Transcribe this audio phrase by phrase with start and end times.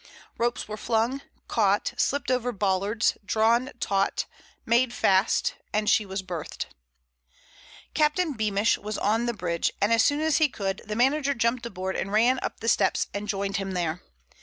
[0.39, 4.25] Ropes were flung, caught, slipped over bollards, drawn taut,
[4.65, 6.65] made fast—and she was berthed.
[7.93, 11.67] Captain Beamish was on the bridge, and as soon as he could, the manager jumped
[11.67, 14.01] aboard and ran up the steps and joined him there.